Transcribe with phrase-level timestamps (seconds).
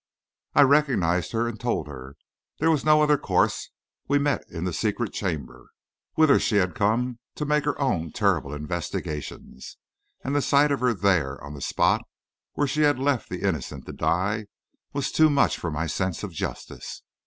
[0.55, 2.15] "I recognized her and told her.
[2.57, 3.69] There was no other course.
[4.07, 5.69] We met in the secret chamber,
[6.15, 9.77] whither she had come to make her own terrible investigations;
[10.23, 12.01] and the sight of her there, on the spot
[12.53, 14.47] where she had left the innocent to die,
[14.91, 17.03] was too much for my sense of justice.